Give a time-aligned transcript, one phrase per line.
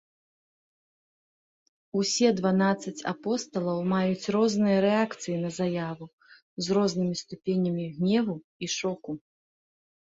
[1.99, 6.05] Усе дванаццаць апосталаў маюць розныя рэакцыі на заяву,
[6.65, 9.11] з рознымі ступенямі гневу і шоку.